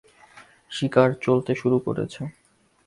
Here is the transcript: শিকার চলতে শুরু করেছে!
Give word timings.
শিকার 0.71 1.09
চলতে 1.21 1.51
শুরু 1.55 1.77
করেছে! 1.79 2.21